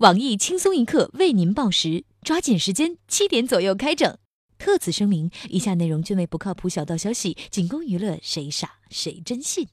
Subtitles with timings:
[0.00, 4.16] 网易轻松一刻为您报时，抓紧时间，七点左右开整。
[4.58, 9.68] 特此声明，以下内容均为不靠谱小道消息，仅供娱乐，谁傻谁真信。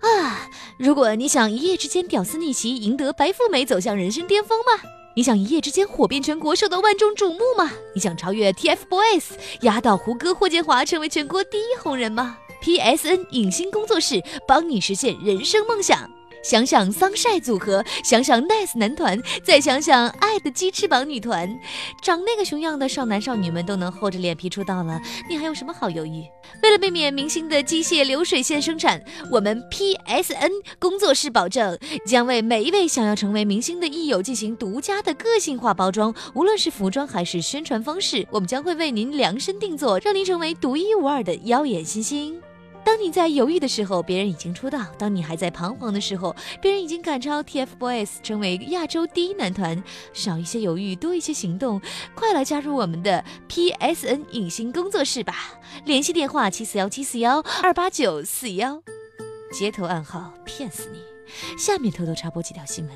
[0.00, 0.48] 啊！
[0.78, 4.88] 如果你想一夜之间屌丝逆袭，赢得白富美，走向人生巅峰吗？
[5.14, 7.70] 你想一夜之间火遍全国，受到万众瞩目吗？
[7.94, 16.10] 你想超越 TFBOYS，压倒胡歌、霍建华，成为全国第一红人吗？PSN 影星工作室帮你实现人生梦想。
[16.42, 21.58] 想想桑晒组合，想想 Nice 男团，再想想爱的鸡翅膀女团，
[22.02, 26.24] 长那个熊样的少男少女们都能厚着脸皮出道了，你还有什么好犹豫？
[26.62, 42.40] 为了避免明星的机械流水线生产，我们 PSN 工作室保证将为每一位想要成为明星的益友进行独家的个性化包装，无论是服装还是宣传方式，我们将会为您量身定做，让您成为独一无二的妖艳新星。
[42.84, 49.82] 当你在犹豫的时候，别人已经出道；当你还在彷徨的时候，别人已经赶超 TFBOYS，成为亚洲第一男团。
[50.12, 51.80] 少一些犹豫，多一些行动，
[52.14, 55.60] 快来加入我们的 PSN 影星工作室吧！
[55.84, 58.82] 联系电话：七四幺七四幺二八九四幺，
[59.52, 61.00] 街头暗号骗死你！
[61.58, 62.94] 下面偷偷插播几条新闻。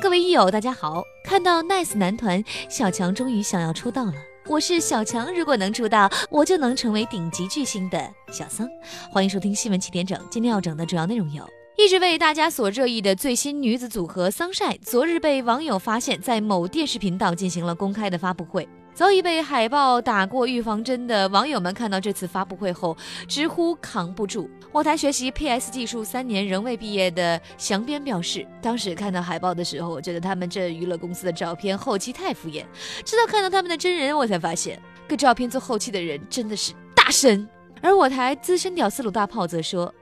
[0.00, 1.04] 各位益友，大家好！
[1.24, 4.14] 看到 Nice 男团小强终于想要出道了。
[4.50, 8.68] 我是小强，如果能出道，我就能成为顶级巨星的小桑。
[9.08, 11.48] 欢迎收听新闻七点整，今天要整的主要内容有：
[11.78, 18.68] 一直为大家所热议的最新女子组合桑晒，昨日被网友发现，在某电视频道进行了公开的发布会。
[18.92, 22.94] 早已被海报打过预防针的网友们看到这次发布会后，
[23.26, 24.50] 直呼扛不住。
[24.72, 32.64] 我台学习 PS 技术三年仍未毕业的祥边表示，当时看到海报的时候，我觉得他们这娱乐公司的照片后期太敷衍，
[33.04, 37.48] 直到看到他们的真人，我才发现，给照片做后期的人真的是大神。
[37.80, 39.92] 而我台资深屌丝鲁大炮则说：“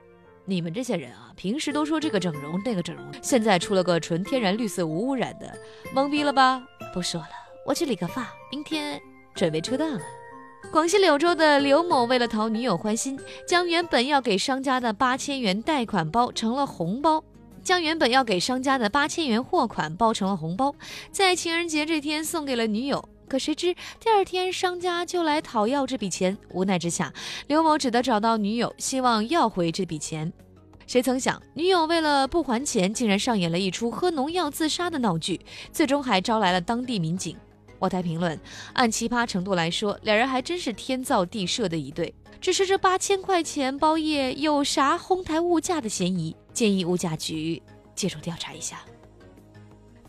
[0.43, 5.57] 你们这些人啊，平时都说这个整容那个整容，现在出了个纯天然绿色无污染的，
[5.95, 6.61] 懵逼了吧？
[6.93, 7.29] 不说了。”
[7.65, 8.99] 我去理个发，明天
[9.35, 10.01] 准备出道了。
[10.71, 17.23] 广西柳州的刘某为了讨女友欢心，将原本要给商家的八千元贷款包成了红包，
[17.63, 20.75] 将原本要给商家的八千元货款包成了红包，
[21.11, 23.07] 在情人节这天送给了女友。
[23.27, 27.13] 可谁知第二天商家就来讨要这笔钱，无奈之下，
[27.47, 30.33] 刘某只得找到女友，希望要回这笔钱。
[30.87, 35.39] 谁曾想，女友为了不还钱，竟然上演了一出喝农药自杀的闹剧，
[35.71, 37.37] 最终还招来了当地民警。
[37.79, 38.39] 我台评论：
[38.73, 42.13] 按奇葩程度来说，两人还真是天造地设的一对。
[42.39, 46.35] 只是这八千块钱包夜有啥哄抬物价的嫌疑？
[46.53, 47.61] 建议物价局
[47.95, 48.81] 介入调查一下。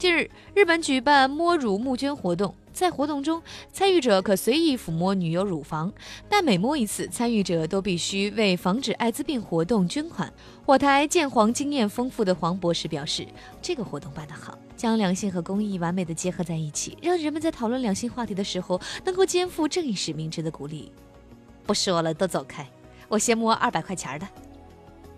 [0.01, 2.55] 近日，日本举办摸乳募捐活动。
[2.73, 5.93] 在活动中，参与者可随意抚摸女友乳房，
[6.27, 10.33] 但每摸一次，参与者都必须为防止艾滋病活动捐款。
[10.65, 13.27] 我台鉴黄经验丰富的黄博士表示，
[13.61, 20.91] 这个活动办得好，将两性和公益完美的结合在一起，让人们在讨论两性话题的时候，能够肩负正义使命，值得鼓励。
[21.67, 22.67] 不说了，都走开，
[23.07, 24.27] 我先摸二百块钱的。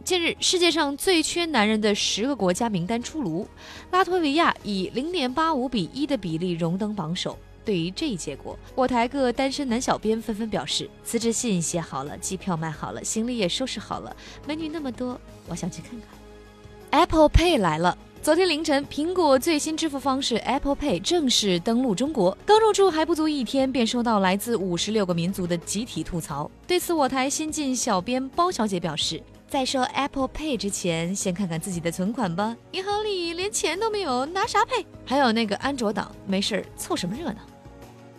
[0.04, 3.46] 近日，世界上最缺男人的十个国家名单出炉，
[3.92, 7.38] 拉脱维亚以零点八五比一的比例荣登榜首。
[7.64, 14.14] 对于这一结果，我台各单身男小编纷纷表示：辞职信写好了，机票买好了，行李也收拾好了，
[14.44, 17.00] 美女那么多，我想去看看。
[17.00, 17.96] Apple Pay 来了。
[18.20, 22.36] 昨天凌晨，苹果最新支付方式 Apple Pay 正式登陆中国。
[22.44, 26.50] 刚入驻还不足一天，便收到来自五十六个民族的集体吐槽。
[26.66, 29.22] 对此，我台新晋小编包小姐表示。
[29.52, 32.56] 在说 Apple Pay 之前，先看看自己的存款吧。
[32.70, 34.86] 银行里连钱都没有，拿啥 Pay？
[35.04, 37.40] 还有那个安卓党，没事儿凑什么热闹？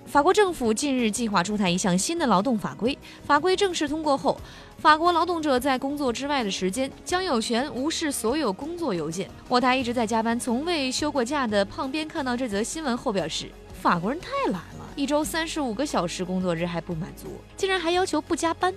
[0.06, 2.96] 法国政府近日计划出台一项新的劳动法规，
[3.26, 4.40] 法规正式通过后，
[4.78, 9.28] 法国劳动者在工作之外的时间将有权无视所有工作邮件。
[9.50, 13.50] 我台一直在加班、从未休过假的胖边看到这则新闻后表示：
[13.82, 18.72] 法国人太懒了，一周三十五个小时工作日还不满足，竟然还要求不加班。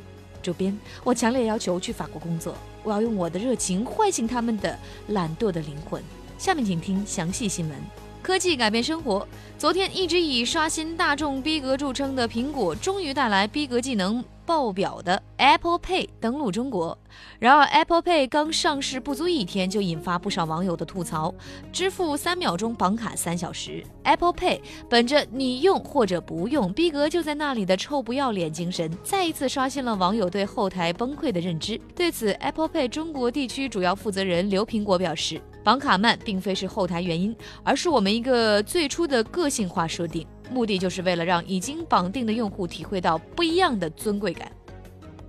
[0.46, 2.54] 周边，我强烈要求去法国工作。
[2.84, 6.00] 我要用我的热情唤醒他们的懒惰的灵魂。
[6.38, 7.76] 下面请听详细新闻。
[8.22, 9.26] 科技改变生活。
[9.58, 14.24] 昨天一直以刷新大众逼格著称的苹果，终于带来逼格技能。
[14.46, 16.96] 爆表的 Apple Pay 登陆中国，
[17.40, 21.34] 然而 Apple Pay 刚上市不足一天，就引发不少网友的吐槽：
[21.72, 23.82] 支付三秒钟，绑卡三小时。
[24.04, 31.78] Apple Pay 本着你用或者不用，逼格就在那里的臭不要脸精神，再一次刷新了网友对后台崩溃的认知。
[31.94, 40.24] 对此，Apple Pay 中国地区主要负责人刘苹果表示：绑卡慢并非是后台原因，而是我们一个最初的个性化设定。
[40.50, 44.50] 目的就是为了让已经绑定的用户体会到不一样的尊贵感。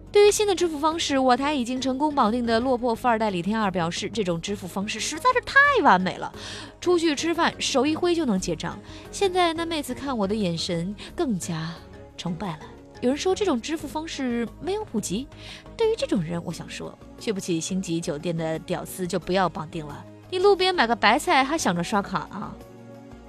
[0.10, 6.34] 对于新的支付方式，我台已经成功绑定的落魄富二代李天二表示，这种支付方式实在是太完美了，
[6.80, 8.80] 出去吃饭手一挥就能结账。
[9.12, 11.74] 现在那妹子看我的眼神更加
[12.16, 12.60] 崇拜了。
[13.02, 15.28] 有人说这种支付方式没有普及，
[15.76, 20.04] 对于这种人，我想说，去不起星级酒店的屌丝就不要绑定了。
[20.32, 22.56] 你路边买个白菜还想着刷卡啊？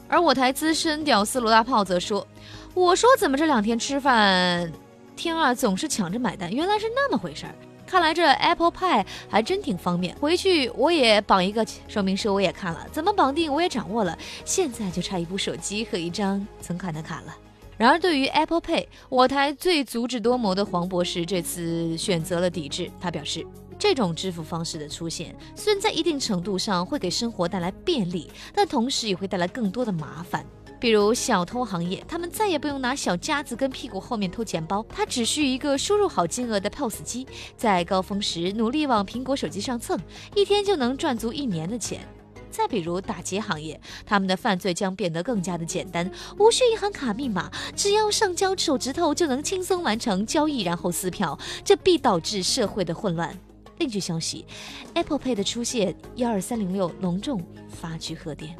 [0.08, 2.26] 而我台资深屌丝罗大炮则说
[2.74, 4.72] ：“我说怎么这两天吃饭，
[5.14, 7.54] 天二总是抢着买单，原来是那么回事儿。
[7.86, 17.36] 看来这 Apple Pay 还真挺方便，回去我也绑一个说明书，我也看了，怎么绑定我也掌握了，现在就差一部手机和一张存款的卡了。”
[17.78, 22.90] 然而，对于 Apple Pay，我台最足智多谋的黄博士这次选择了抵制。
[23.00, 23.46] 他表示，
[23.78, 30.44] 这种支付方式的出现，虽然在一定程度上会给生活带来便利，但同时也会带来更多的麻烦。
[30.80, 37.26] 比如小偷行业，他们再也不用拿小夹子跟屁股后面偷钱包，他只需一个输入好金额的 POS 机，
[37.56, 39.98] 在高峰时努力往苹果手机上蹭，
[40.36, 42.06] 一天就能赚足一年的钱。
[42.50, 46.08] 再比如打劫行业，他们的犯罪将变得更加的简单，
[46.38, 53.36] 无需银行卡密码，只要上交手指头就能轻松完成交易，然后撕票，这必导致社会的混乱。
[53.78, 54.44] 另据消息
[54.94, 58.56] ，Apple Pay 的出现，幺二三零六隆重发去贺电。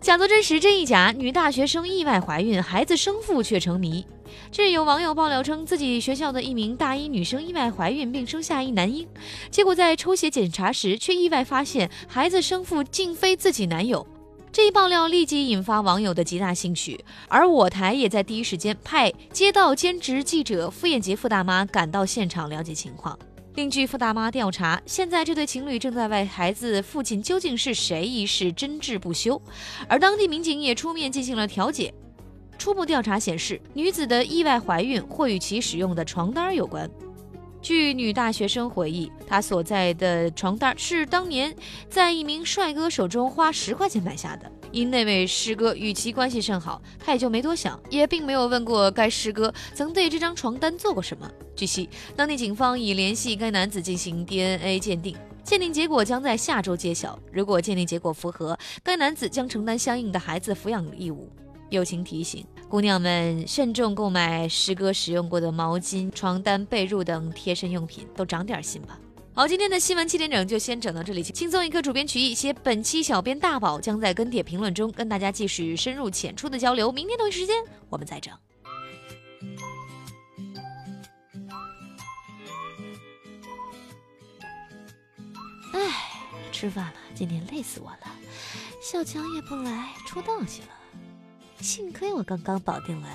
[0.00, 4.04] 假作真实真亦假，女大学生意外怀孕，孩子生父却成谜。
[4.50, 9.08] 近日有网友爆料称，自己学校的一名大一女生意外怀孕并生下一男婴，
[9.50, 14.06] 结果在抽血检查时，却意外发现孩子生父竟非自己男友。
[14.52, 23.18] 这一爆料立即引发网友的极大兴趣，而我台也在第一时间派街道兼职记者傅艳杰傅大妈赶到现场了解情况。
[23.54, 29.40] 另据傅大妈调查，现在这对情侣正在为孩子父亲究竟是谁一事争执不休，
[29.88, 31.94] 而当地民警也出面进行了调解。
[32.58, 36.90] 初步调查显示，女子的意外怀孕或与其使用的床单有关。
[37.62, 41.54] 据女大学生回忆，她所在的床单是当年
[41.88, 44.50] 在一名帅哥手中花十块钱买下的。
[44.74, 51.30] 因那位师哥与其关系甚好，他也就没多想，也并没有问过该师哥曾对这张床单做过什么。
[51.54, 57.16] 据悉，当地警方已联系该男子进行 DNA 鉴定，鉴定结果将在下周揭晓。
[57.32, 61.30] 如果鉴定结果符合，该男子将承担相应的孩子抚养义务。
[61.70, 68.98] 友情提醒：姑娘们慎重购买师哥使用过的毛巾、床单、被褥等贴身用品，都长点心吧。
[69.36, 71.20] 好，今天的新闻七点整就先整到这里。
[71.20, 76.92] 轻松一刻，主编曲艺，写本期小编大宝将在跟帖评论中跟大家继续深入浅出的交流。
[76.92, 77.56] 明天同一时间
[77.88, 78.32] 我们再整。
[85.72, 85.80] 哎，
[86.52, 88.06] 吃饭了，今天累死我了。
[88.80, 90.68] 小强也不来，出道去了。
[91.60, 93.08] 幸亏我刚刚绑定了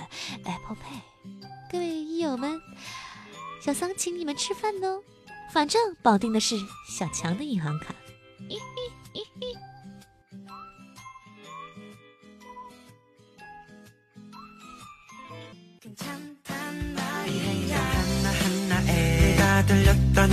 [0.44, 1.00] Apple Pay。
[1.71, 2.60] 各位益友们，
[3.62, 5.01] 小桑请你们吃饭哦。
[5.51, 6.56] 反正绑定的是
[6.88, 7.94] 小强的银行卡。